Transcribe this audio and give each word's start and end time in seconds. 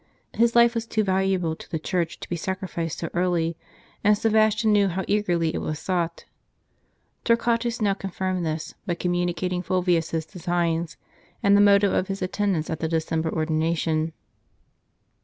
His 0.33 0.55
life 0.55 0.73
was 0.73 0.87
too 0.87 1.03
val 1.03 1.19
uable 1.23 1.55
to 1.55 1.69
the 1.69 1.77
Church 1.77 2.19
to 2.21 2.27
be 2.27 2.35
sacrificed 2.35 2.97
so 2.97 3.09
early, 3.13 3.55
and 4.03 4.17
Sebastian 4.17 4.71
knew 4.71 4.87
how 4.87 5.05
eagerly 5.07 5.53
it 5.53 5.59
was 5.59 5.77
sought. 5.77 6.25
Torquatus 7.23 7.83
now 7.83 7.93
con 7.93 8.09
firmed 8.09 8.43
this, 8.43 8.73
by 8.87 8.95
communicating 8.95 9.61
Ful 9.61 9.83
vius's 9.83 10.25
designs, 10.25 10.97
and 11.43 11.55
the 11.55 11.61
motive 11.61 11.93
of 11.93 12.07
his 12.07 12.23
attendance 12.23 12.71
at 12.71 12.79
the 12.79 12.87
December 12.87 13.29
ordination. 13.31 14.13